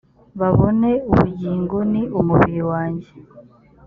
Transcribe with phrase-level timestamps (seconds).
[0.39, 3.09] babone ubugingo ni umubiri wanjye